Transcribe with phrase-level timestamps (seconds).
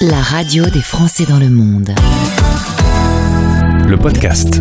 [0.00, 1.90] La radio des Français dans le monde.
[3.88, 4.60] Le podcast.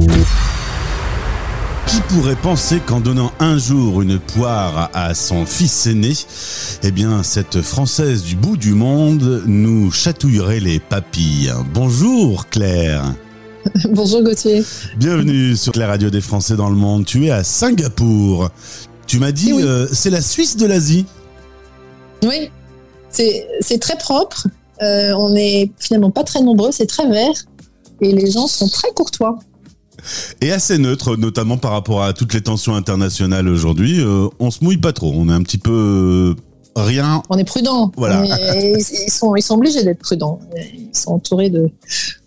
[1.88, 6.14] Qui pourrait penser qu'en donnant un jour une poire à son fils aîné,
[6.84, 11.52] eh bien, cette Française du bout du monde nous chatouillerait les papilles?
[11.74, 13.04] Bonjour Claire.
[13.90, 14.64] Bonjour Gauthier.
[14.98, 17.06] Bienvenue sur la radio des Français dans le monde.
[17.06, 18.50] Tu es à Singapour.
[19.08, 19.64] Tu m'as dit, oui.
[19.64, 21.06] euh, c'est la Suisse de l'Asie.
[22.24, 22.50] Oui,
[23.10, 24.48] c'est c'est très propre.
[24.82, 27.34] Euh, on est finalement pas très nombreux, c'est très vert.
[28.02, 29.40] Et les gens sont très courtois.
[30.42, 34.02] Et assez neutre, notamment par rapport à toutes les tensions internationales aujourd'hui.
[34.02, 35.12] Euh, on se mouille pas trop.
[35.16, 36.36] On est un petit peu
[36.78, 37.24] euh, rien.
[37.30, 37.92] On est prudents.
[37.96, 38.24] Voilà.
[38.56, 40.40] Est- ils, sont, ils sont obligés d'être prudents.
[40.58, 41.70] Ils sont entourés de,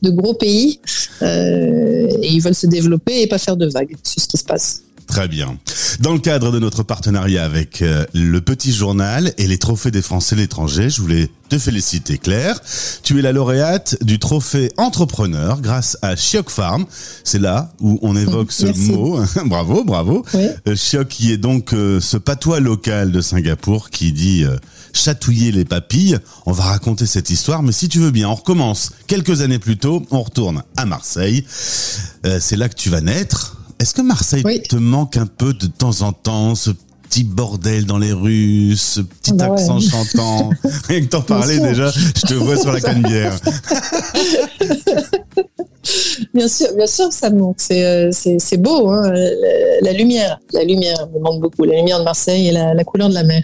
[0.03, 0.81] de gros pays
[1.23, 3.95] euh, et ils veulent se développer et pas faire de vagues.
[4.03, 4.83] C'est ce qui se passe.
[5.19, 5.59] Très bien.
[5.99, 10.01] Dans le cadre de notre partenariat avec euh, le Petit Journal et les Trophées des
[10.01, 12.61] Français de l'étranger, je voulais te féliciter Claire.
[13.03, 16.87] Tu es la lauréate du trophée entrepreneur grâce à Chiok Farm.
[17.25, 18.93] C'est là où on évoque ce Merci.
[18.93, 19.21] mot.
[19.47, 20.25] bravo, bravo.
[20.35, 20.47] Oui.
[20.69, 24.57] Euh, Chiok qui est donc euh, ce patois local de Singapour qui dit euh,
[24.93, 26.19] chatouiller les papilles.
[26.47, 29.79] On va raconter cette histoire, mais si tu veux bien, on recommence quelques années plus
[29.79, 30.07] tôt.
[30.13, 31.45] On retourne à Marseille.
[31.49, 33.58] C'est là que tu vas naître.
[33.81, 34.61] Est-ce que Marseille Oui.
[34.63, 36.71] te manque un peu de temps en temps, ce
[37.09, 39.53] petit bordel dans les rues, ce petit Bah ouais.
[39.53, 40.51] accent chantant
[40.89, 41.65] Rien que t'en parler sûr.
[41.65, 43.39] déjà, je te vois sur la canne bière.
[46.35, 47.57] Bien sûr, bien sûr ça me manque.
[47.59, 50.39] C'est euh, c'est beau, hein, la, la lumière.
[50.53, 51.65] La lumière me manque beaucoup.
[51.65, 53.43] La lumière de Marseille et la, la couleur de la mer.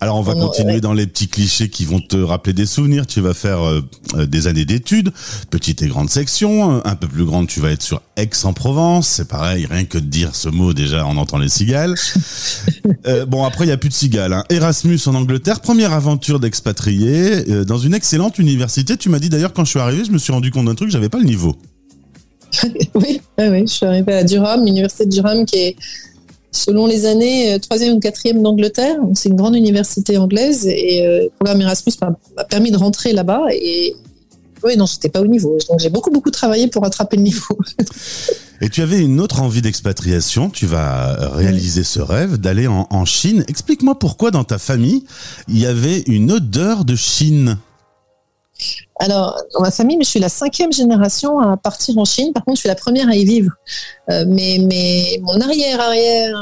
[0.00, 0.80] Alors on va Non, continuer ouais.
[0.80, 3.06] dans les petits clichés qui vont te rappeler des souvenirs.
[3.06, 3.80] Tu vas faire euh,
[4.14, 5.12] euh, des années d'études,
[5.50, 6.76] petite et grande section.
[6.76, 9.06] Euh, Un peu plus grande, tu vas être sur Aix-en-Provence.
[9.08, 11.94] C'est pareil, rien que de dire ce mot déjà, on entend les cigales.
[13.06, 14.32] Euh, bon après il y a plus de cigales.
[14.32, 14.44] hein.
[14.50, 18.96] Erasmus en Angleterre, première aventure d'expatrié euh, dans une excellente université.
[18.96, 20.90] Tu m'as dit d'ailleurs quand je suis arrivé, je me suis rendu compte d'un truc,
[20.90, 21.56] j'avais pas le niveau.
[22.94, 25.76] Oui, oui, oui, je suis arrivée à Durham, l'université de Durham qui est,
[26.50, 28.96] selon les années, euh, troisième ou quatrième d'Angleterre.
[29.14, 31.92] C'est une grande université anglaise et euh, le programme Erasmus
[32.36, 33.42] m'a permis de rentrer là-bas.
[33.52, 33.94] Et
[34.64, 35.58] oui, non, j'étais pas au niveau.
[35.68, 37.58] Donc j'ai beaucoup, beaucoup travaillé pour rattraper le niveau.
[38.60, 43.44] Et tu avais une autre envie d'expatriation, tu vas réaliser ce rêve d'aller en Chine.
[43.46, 45.04] Explique-moi pourquoi dans ta famille,
[45.46, 47.58] il y avait une odeur de Chine.
[49.00, 52.32] Alors, dans ma famille, je suis la cinquième génération à partir en Chine.
[52.32, 53.52] Par contre, je suis la première à y vivre.
[54.10, 56.36] Euh, mais, mon arrière-arrière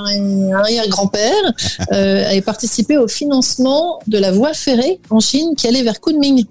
[0.55, 1.53] arrière-grand-père
[1.93, 6.47] euh, avait participé au financement de la voie ferrée en Chine qui allait vers Kunming.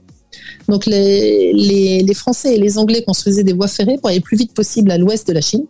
[0.67, 4.53] Donc, les, Français et les Anglais construisaient des voies ferrées pour aller le plus vite
[4.53, 5.65] possible à l'ouest de la Chine.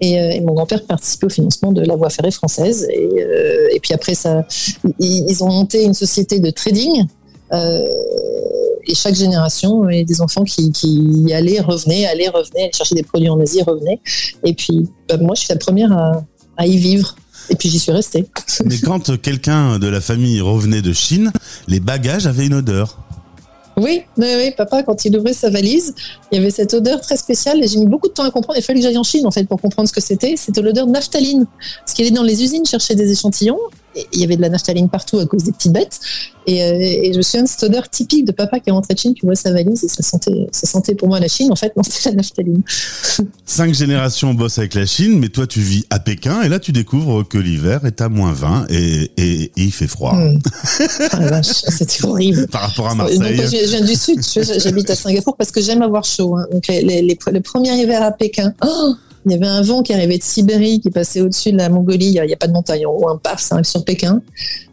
[0.00, 2.86] Et, euh, et mon grand-père participait au financement de la voie ferrée française.
[2.92, 4.14] Et, euh, puis après,
[4.98, 7.04] ils, ont monté une société de trading.
[8.86, 10.72] Et chaque génération, il y a des enfants qui,
[11.32, 14.00] allaient, revenaient, allaient, revenaient, allaient chercher des produits en Asie, revenaient.
[14.44, 16.24] Et puis, bah, moi, je suis la première à,
[16.56, 17.16] à y vivre.
[17.50, 18.26] Et puis, j'y suis restée.
[18.64, 21.32] Mais quand quelqu'un de la famille revenait de Chine,
[21.68, 22.98] les bagages avaient une odeur.
[23.76, 25.94] Oui, oui, oui, papa, quand il ouvrait sa valise,
[26.32, 28.58] il y avait cette odeur très spéciale et j'ai mis beaucoup de temps à comprendre.
[28.58, 30.34] Il fallait que j'aille en Chine, en fait, pour comprendre ce que c'était.
[30.36, 31.44] C'était l'odeur de naphtaline.
[31.80, 33.58] Parce qu'il est dans les usines chercher des échantillons
[34.12, 36.00] il y avait de la naphtaline partout à cause des petites bêtes.
[36.48, 38.94] Et, euh, et je me souviens de cette odeur typique de papa qui est rentré
[38.94, 41.50] de Chine, qui ouvrait sa valise et ça sentait, ça sentait pour moi la Chine.
[41.50, 42.62] En fait, non, c'était la naphtaline.
[43.44, 46.70] Cinq générations bossent avec la Chine, mais toi tu vis à Pékin et là tu
[46.72, 50.14] découvres que l'hiver est à moins 20 et, et- et il fait froid.
[50.14, 50.38] Hmm.
[51.12, 52.46] Ah c'était horrible.
[52.48, 53.18] Par rapport à Marseille.
[53.36, 54.20] je, je viens du sud,
[54.62, 56.36] j'habite à Singapour parce que j'aime avoir chaud.
[56.36, 56.46] hein.
[56.52, 58.94] Donc les, les- les- le premier hiver à Pékin, oh,
[59.26, 62.06] il y avait un vent qui arrivait de Sibérie, qui passait au-dessus de la Mongolie.
[62.06, 64.22] Il n'y a, pas de montagne, en haut, un paf, ça arrive sur Pékin.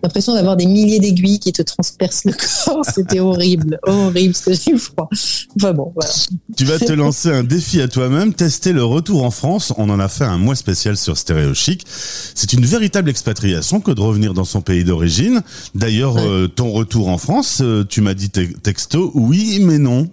[0.04, 2.34] L'impression d'avoir des milliers d'aiguilles qui te transpercent le
[2.66, 2.86] corps.
[2.86, 5.10] C'était horrible, horrible, parce que j'ai eu froid.
[5.56, 6.12] Enfin bon, voilà.
[6.56, 9.74] Tu vas te lancer un défi à toi-même, tester le retour en France.
[9.78, 11.84] On en a fait un mois spécial sur Stéréo Chic.
[11.88, 15.42] C'est une véritable expatriation que de revenir dans son pays d'origine.
[15.74, 16.22] D'ailleurs, Ouais.
[16.28, 20.08] euh, ton retour en France, euh, tu m'as dit te- texto, oui, mais non.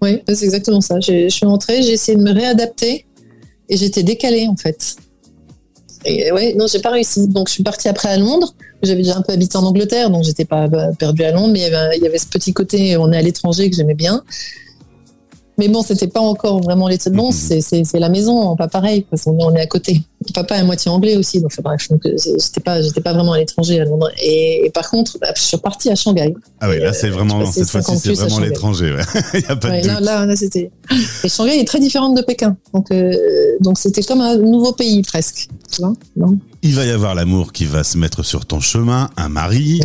[0.00, 1.00] Oui, c'est exactement ça.
[1.00, 3.04] Je suis rentrée, j'ai essayé de me réadapter
[3.68, 4.96] et j'étais décalée en fait.
[6.04, 7.26] Et ouais, non, j'ai pas réussi.
[7.28, 8.54] Donc je suis partie après à Londres.
[8.82, 10.68] J'avais déjà un peu habité en Angleterre, donc j'étais pas
[10.98, 13.16] perdue à Londres, mais il y, avait, il y avait ce petit côté, on est
[13.16, 14.22] à l'étranger que j'aimais bien.
[15.58, 17.60] Mais bon, c'était pas encore vraiment de Londres, Mhm.
[17.60, 20.00] c'est- la maison, pas pareil, parce qu'on est, on est à côté.
[20.34, 23.38] Papa est à moitié anglais aussi, donc bref, donc j'étais pas, j'étais pas vraiment à
[23.38, 24.10] l'étranger à Londres.
[24.22, 26.34] Et, par contre, bah, je suis partie à Shanghai.
[26.60, 28.92] Ah oui, là c'est vraiment, cette fois-ci c'est vraiment l'étranger.
[28.92, 29.40] Ouais.
[29.40, 30.70] y a pas de là, là, là, c'était.
[31.24, 32.88] Et Shanghai est très différente de Pékin, donc
[33.60, 35.92] donc c'était comme un nouveau pays presque, tu vois.
[36.16, 36.38] Non?
[36.62, 39.80] Il va y avoir l'amour qui va se mettre sur ton chemin, un mari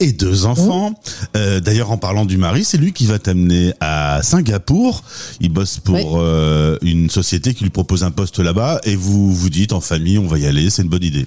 [0.00, 0.94] et deux enfants.
[1.36, 5.02] Euh, d'ailleurs, en parlant du mari, c'est lui qui va t'amener à Singapour.
[5.40, 9.50] Il bosse pour euh, une société qui lui propose un poste là-bas et vous vous
[9.50, 11.26] dites en famille, on va y aller, c'est une bonne idée.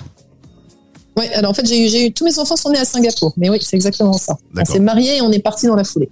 [1.18, 3.34] Oui, alors en fait, j'ai eu, tous mes enfants sont nés à Singapour.
[3.38, 4.38] Mais oui, c'est exactement ça.
[4.56, 6.10] On s'est mariés et on est parti dans la foulée.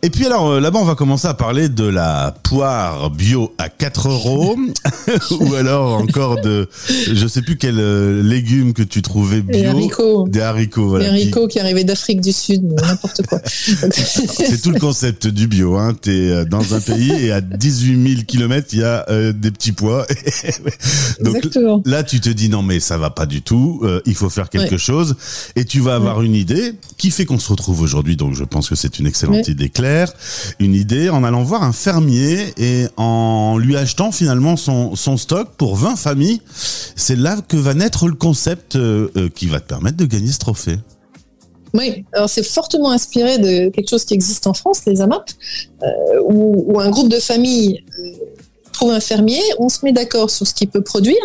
[0.00, 3.68] Et puis alors euh, là-bas on va commencer à parler de la poire bio à
[3.68, 4.56] 4 euros
[5.40, 6.68] ou alors encore de
[7.12, 9.60] je sais plus quel euh, légume que tu trouvais bio.
[9.60, 10.28] Des haricots.
[10.28, 10.88] Des haricots.
[10.90, 11.58] Voilà, des haricots qui...
[11.58, 13.40] arrivaient d'Afrique du Sud, n'importe quoi.
[13.44, 15.76] C'est tout le concept du bio.
[15.76, 15.96] Hein.
[16.00, 19.50] Tu es euh, dans un pays et à 18 000 kilomètres il y a des
[19.50, 20.06] petits pois.
[21.20, 21.82] Donc Exactement.
[21.84, 24.76] là tu te dis non mais ça va pas du tout, il faut faire quelque
[24.76, 25.16] chose
[25.56, 28.14] et tu vas avoir une idée qui fait qu'on se retrouve aujourd'hui.
[28.14, 29.87] Donc je pense que c'est une excellente idée claire
[30.58, 35.76] une idée en allant voir un fermier et en lui achetant finalement son, stock pour
[35.76, 36.40] 20 familles.
[36.96, 40.30] C'est là que va naître le concept euh, euh, qui va te permettre de gagner
[40.30, 40.76] ce trophée.
[41.74, 45.30] Oui, alors c'est fortement inspiré de quelque chose qui existe en France, les AMAP,
[45.82, 45.86] euh,
[46.24, 47.84] où, un groupe de familles
[48.72, 51.16] trouve un fermier, on se met d'accord sur ce qu'il peut produire.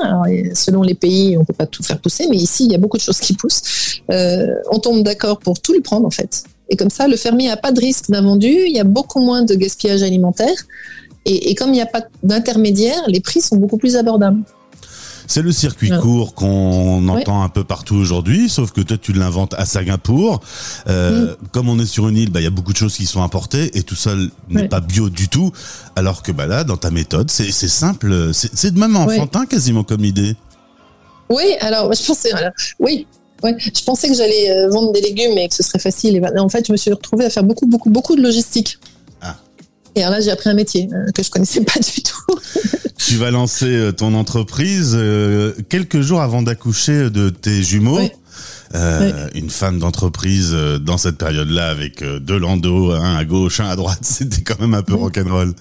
[0.53, 2.77] selon les pays, on ne peut pas tout faire pousser, mais ici, il y a
[2.77, 4.01] beaucoup de choses qui poussent.
[4.09, 6.43] on tombe d'accord pour tout lui prendre, en fait.
[6.73, 9.43] Et comme ça, le fermier n'a pas de risque d'invendu, il y a beaucoup moins
[9.43, 10.55] de gaspillage alimentaire.
[11.23, 14.41] Et, comme il n'y a pas d'intermédiaire, les prix sont beaucoup plus abordables.
[15.27, 19.53] C'est le circuit court qu'on entend un peu partout aujourd'hui, sauf que toi tu l'inventes
[19.53, 20.41] à Singapour.
[20.87, 21.35] Euh, mm.
[21.51, 23.21] Comme on est sur une île, bah, il y a beaucoup de choses qui sont
[23.21, 24.15] importées et tout ça
[24.49, 25.51] n'est pas bio du tout.
[25.95, 30.05] Alors que bah, là, dans ta méthode, c'est simple, c'est de même enfantin quasiment comme
[30.05, 30.35] idée.
[31.29, 32.31] Oui, alors je pensais,
[32.79, 33.05] oui,
[33.43, 36.15] Ouais, je pensais que j'allais euh, vendre des légumes et que ce serait facile.
[36.15, 38.79] Et en fait, je me suis retrouvée à faire beaucoup, beaucoup, beaucoup de logistique.
[39.21, 39.35] Ah.
[39.95, 42.39] Et alors là, j'ai appris un métier euh, que je connaissais pas du tout.
[42.97, 44.97] tu vas lancer euh, ton entreprise
[45.67, 47.99] quelques jours avant d'accoucher de tes jumeaux.
[49.35, 53.99] Une femme d'entreprise dans cette période-là avec deux landos, un à gauche, un à droite,
[54.01, 55.53] c'était quand même un peu rock'n'roll.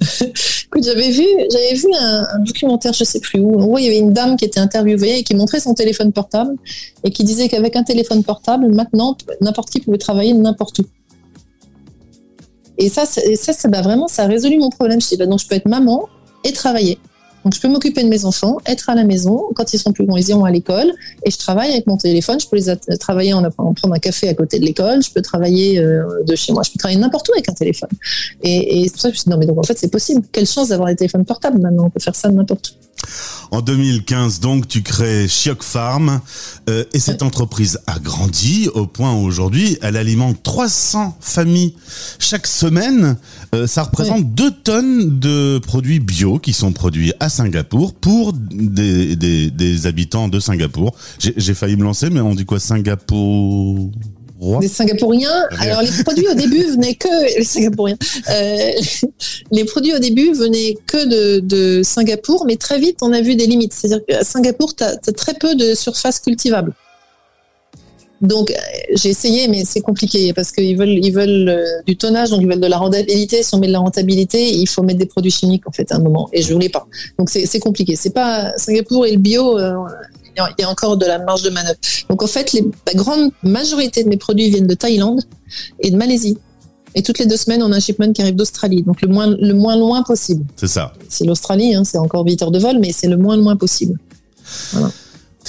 [0.20, 3.58] Écoute, j'avais vu, j'avais vu un, documentaire, je sais plus où.
[3.60, 6.12] En gros, il y avait une dame qui était interviewée et qui montrait son téléphone
[6.12, 6.56] portable
[7.04, 10.84] et qui disait qu'avec un téléphone portable, maintenant, n'importe qui pouvait travailler n'importe où.
[12.78, 15.00] Et ça, ça, ça bah, vraiment, ça a résolu mon problème.
[15.00, 16.08] Je dis, bah, donc, je peux être maman
[16.44, 16.98] et travailler.
[17.46, 19.44] Donc, je peux m'occuper de mes enfants, être à la maison.
[19.54, 20.92] Quand ils sont plus grands, ils iront à l'école.
[21.24, 22.40] Et je travaille avec mon téléphone.
[22.40, 25.00] Je peux les travailler en, en prendre un café à côté de l'école.
[25.00, 26.64] Je peux travailler euh, de chez moi.
[26.64, 27.90] Je peux travailler n'importe où avec un téléphone.
[28.42, 29.78] Et, et c'est pour ça que je me suis dit, non, mais donc, en fait,
[29.78, 30.22] c'est possible.
[30.32, 31.84] Quelle chance d'avoir des téléphones portables maintenant.
[31.84, 32.86] On peut faire ça n'importe où.
[33.50, 36.20] En 2015, donc, tu crées Chiok Farm
[36.68, 41.74] euh, et cette entreprise a grandi au point où aujourd'hui, elle alimente 300 familles
[42.18, 43.16] chaque semaine.
[43.54, 49.16] Euh, ça représente 2 tonnes de produits bio qui sont produits à Singapour pour des,
[49.16, 50.94] des habitants de Singapour.
[51.18, 53.90] J'ai failli me lancer, mais on dit quoi Singapour
[54.60, 55.44] des Singapouriens.
[55.58, 57.96] Alors les produits au début venaient que les Singapouriens.
[58.30, 58.70] Euh,
[59.50, 63.46] les produits au début venaient que de, Singapour, mais très vite on a vu des
[63.46, 63.72] limites.
[63.72, 66.74] C'est-à-dire qu'à Singapour, tu as, très peu de surface cultivable.
[68.22, 68.54] Donc
[68.94, 72.48] j'ai essayé, mais c'est compliqué parce qu'ils veulent, ils veulent euh, du tonnage, donc ils
[72.48, 73.42] veulent de la rentabilité.
[73.42, 75.96] Si on met de la rentabilité, il faut mettre des produits chimiques en fait à
[75.96, 76.86] un moment, et je voulais pas.
[77.18, 77.94] Donc c'est compliqué.
[77.96, 79.58] C'est pas Singapour et le bio.
[79.58, 79.74] Euh,
[80.38, 81.78] il y a encore de la marge de manœuvre.
[82.10, 82.54] Donc en fait,
[82.86, 85.22] la grande majorité de mes produits viennent de Thaïlande
[85.80, 86.36] et de Malaisie.
[86.94, 89.26] Et toutes les deux semaines, on a un shipment qui arrive d'Australie, donc le moins,
[89.26, 90.44] le moins loin possible.
[90.56, 90.92] C'est ça.
[91.08, 93.98] C'est l'Australie, hein, c'est encore 8 heures de vol, mais c'est le moins loin possible.
[94.72, 94.90] Voilà.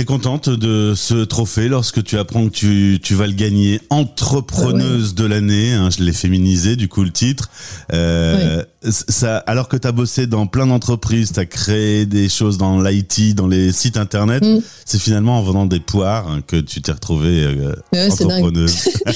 [0.08, 5.26] Contente de ce trophée lorsque tu apprends que tu, tu vas le gagner entrepreneuse de
[5.26, 7.50] l'année, hein, je l'ai féminisé du coup le titre.
[7.92, 12.58] Euh, ça, alors que tu as bossé dans plein d'entreprises, tu as créé des choses
[12.58, 14.62] dans l'IT, dans les sites internet, mm.
[14.86, 17.76] c'est finalement en vendant des poires hein, que tu t'es retrouvée euh,
[18.10, 18.76] entrepreneuse.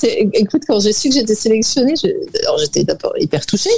[0.34, 1.94] écoute, quand j'ai su que j'étais sélectionnée,
[2.60, 3.70] j'étais d'abord hyper touchée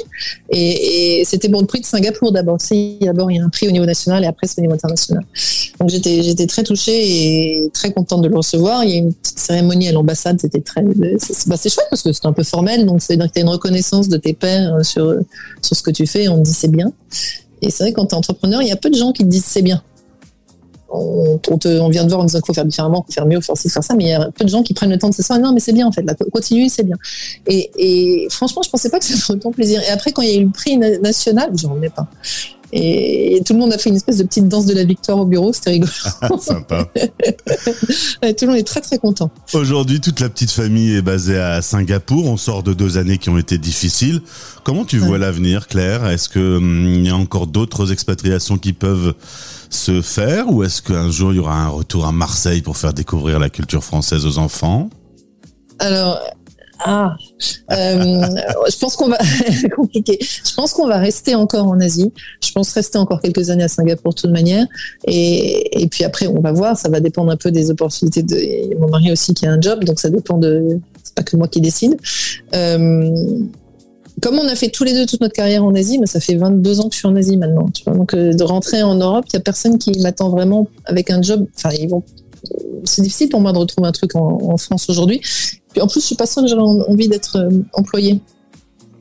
[0.50, 2.58] et, c'était bon le prix de Singapour d'abord.
[3.00, 5.24] D'abord il y a un prix au niveau national et après c'est au niveau international.
[5.80, 8.84] Donc j'étais j'étais très touchée et très contente de le recevoir.
[8.84, 12.12] Il y a une petite cérémonie à l'ambassade, c'était très bah, c'est chouette parce que
[12.12, 15.14] c'est un peu formel, donc c'est une reconnaissance de tes pairs euh, sur
[15.60, 16.24] sur ce que tu fais.
[16.24, 16.92] Et on te dit c'est bien.
[17.60, 19.28] Et c'est vrai quand tu es entrepreneur, il y a peu de gens qui te
[19.28, 19.82] disent c'est bien.
[20.94, 23.54] On, on, vient de voir en disant qu'il faut faire différemment, faut faire mieux, faut
[23.56, 25.22] faire ça, mais il y a peu de gens qui prennent le temps de se
[25.22, 26.96] dire non mais c'est bien en fait, là, continue, c'est bien.
[27.46, 29.80] Et, franchement, je pensais pas que ça ferait autant plaisir.
[29.82, 32.08] Et après, quand il y a eu le prix national, j'en remets pas.
[32.72, 35.26] Et, tout le monde a fait une espèce de petite danse de la victoire au
[35.26, 35.90] bureau, c'était rigolo.
[36.40, 36.88] Sympa.
[36.94, 37.00] tout
[38.22, 39.30] le monde est très très content.
[39.52, 42.26] Aujourd'hui, toute la petite famille est basée à Singapour.
[42.26, 44.22] On sort de deux années qui ont été difficiles.
[44.64, 46.06] Comment tu vois l'avenir, Claire?
[46.06, 49.14] Est-ce qu'il hum, y a encore d'autres expatriations qui peuvent
[49.68, 52.92] se faire ou est-ce qu'un jour il y aura un retour à Marseille pour faire
[52.92, 54.90] découvrir la culture française aux enfants?
[55.78, 56.20] Alors,
[56.84, 57.16] ah,
[57.72, 58.22] euh,
[58.70, 59.18] je pense qu'on va
[59.76, 60.18] compliqué.
[60.20, 62.12] Je pense qu'on va rester encore en Asie.
[62.42, 64.66] Je pense rester encore quelques années à Singapour de toute manière.
[65.06, 66.76] Et, et puis après, on va voir.
[66.76, 68.22] Ça va dépendre un peu des opportunités.
[68.22, 70.80] De mon mari aussi qui a un job, donc ça dépend de.
[71.04, 71.96] C'est pas que moi qui décide.
[72.54, 73.10] Euh,
[74.20, 76.34] comme on a fait tous les deux toute notre carrière en Asie, mais ça fait
[76.34, 77.66] 22 ans que je suis en Asie maintenant.
[77.86, 81.22] Donc euh, de rentrer en Europe, il y a personne qui m'attend vraiment avec un
[81.22, 81.46] job.
[81.56, 82.02] Enfin, ils vont.
[82.84, 85.20] C'est difficile pour moi de retrouver un truc en France aujourd'hui.
[85.72, 88.20] Puis en plus, je suis pas sûre que j'aurais envie d'être euh, employée.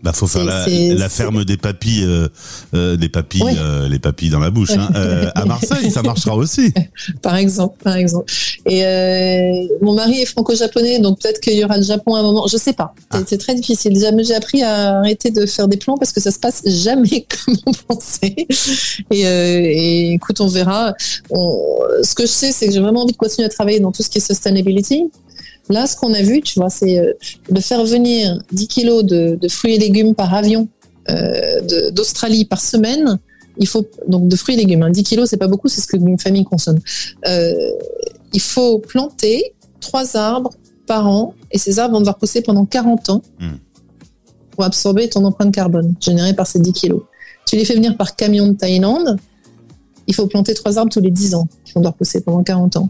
[0.04, 2.28] Bah, faut faire la, la, ferme des papilles, euh,
[2.74, 4.72] euh, des papilles, euh, les papilles dans la bouche.
[4.72, 4.90] Hein.
[5.36, 6.74] À Marseille, ça marchera aussi.
[7.22, 8.32] par exemple, par exemple.
[8.66, 12.48] Et mon mari est franco-japonais, donc peut-être qu'il y aura le Japon à un moment.
[12.48, 12.96] Je sais pas.
[13.12, 13.20] Ah.
[13.28, 13.96] C'est très difficile.
[13.96, 17.58] J'ai appris à arrêter de faire des plans parce que ça se passe jamais comme
[17.68, 18.48] on pensait.
[19.12, 20.96] Et, et écoute, on verra.
[21.30, 23.92] On, ce que je sais, c'est que j'ai vraiment envie de continuer à travailler dans
[23.92, 25.12] tout ce qui est sustainability.
[25.70, 27.14] Là, ce qu'on a vu, tu vois, c'est euh,
[27.50, 30.68] de faire venir 10 kilos de, fruits et légumes par avion
[31.10, 33.20] euh, d'Australie par semaine.
[33.58, 34.90] Il faut donc de fruits et légumes.
[34.90, 35.04] 10 hein.
[35.04, 36.80] kilos, c'est pas beaucoup, c'est ce que une famille consomme.
[37.28, 37.54] Euh,
[38.34, 40.52] il faut planter trois arbres
[40.88, 43.56] par an et ces arbres vont devoir pousser pendant 40 ans hmm.
[44.52, 47.02] pour absorber ton empreinte carbone générée par ces 10 kilos.
[47.46, 49.18] Tu les fais venir par camion de Thaïlande,
[50.08, 52.78] il faut planter trois arbres tous les 10 ans qui vont devoir pousser pendant 40
[52.78, 52.90] ans.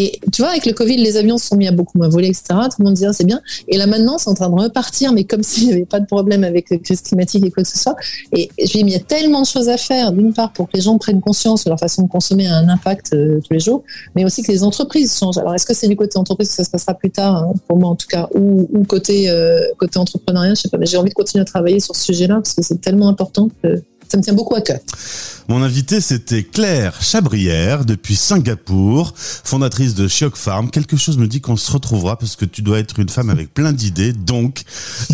[0.00, 2.28] Et tu vois, avec le Covid, les avions se sont mis à beaucoup moins voler,
[2.28, 2.44] etc.
[2.50, 3.40] Tout le monde disait, ah, c'est bien.
[3.66, 6.06] Et là, maintenant, c'est en train de repartir, mais comme s'il n'y avait pas de
[6.06, 7.96] problème avec la crise climatique et quoi que ce soit.
[8.32, 10.68] Et je lui ai il y a tellement de choses à faire, d'une part, pour
[10.68, 13.52] que les gens prennent conscience que leur façon de consommer a un impact euh, tous
[13.52, 13.82] les jours,
[14.14, 15.36] mais aussi que les entreprises changent.
[15.36, 17.76] Alors, est-ce que c'est du côté entreprise que ça se passera plus tard, hein, pour
[17.76, 20.96] moi en tout cas, ou, ou côté, euh, côté entrepreneuriat, je sais pas, mais j'ai
[20.96, 24.16] envie de continuer à travailler sur ce sujet-là parce que c'est tellement important que ça
[24.16, 24.80] me tient beaucoup à cœur.
[25.48, 30.70] Mon invité, c'était Claire Chabrière, depuis Singapour, fondatrice de Chiok Farm.
[30.70, 33.52] Quelque chose me dit qu'on se retrouvera parce que tu dois être une femme avec
[33.54, 34.12] plein d'idées.
[34.12, 34.62] Donc,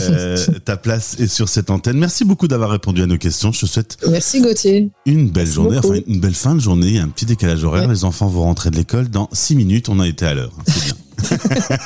[0.01, 1.99] euh, ta place est sur cette antenne.
[1.99, 3.53] Merci beaucoup d'avoir répondu à nos questions.
[3.53, 3.97] Je te souhaite.
[4.09, 4.91] Merci Gauthier.
[5.07, 6.99] Une belle journée, enfin une belle fin de journée.
[6.99, 7.89] Un petit décalage horaire.
[7.89, 9.89] Les enfants vont rentrer de l'école dans six minutes.
[9.89, 10.53] On a été à l'heure.
[10.67, 10.95] C'est bien.